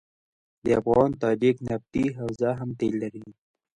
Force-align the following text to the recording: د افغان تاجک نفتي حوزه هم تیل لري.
د 0.63 0.65
افغان 0.79 1.11
تاجک 1.21 1.55
نفتي 1.69 2.05
حوزه 2.17 2.49
هم 2.59 2.69
تیل 2.79 2.93
لري. 3.03 3.25